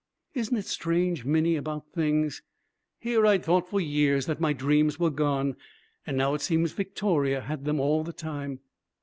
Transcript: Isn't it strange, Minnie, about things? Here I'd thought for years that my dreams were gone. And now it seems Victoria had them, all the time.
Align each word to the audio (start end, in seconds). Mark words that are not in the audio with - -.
Isn't 0.33 0.57
it 0.57 0.65
strange, 0.65 1.25
Minnie, 1.25 1.55
about 1.55 1.85
things? 1.93 2.41
Here 2.97 3.23
I'd 3.27 3.45
thought 3.45 3.69
for 3.69 3.79
years 3.79 4.25
that 4.25 4.39
my 4.41 4.51
dreams 4.51 4.97
were 4.99 5.11
gone. 5.11 5.55
And 6.07 6.17
now 6.17 6.33
it 6.33 6.41
seems 6.41 6.71
Victoria 6.71 7.41
had 7.41 7.65
them, 7.65 7.79
all 7.79 8.03
the 8.03 8.11
time. 8.11 8.61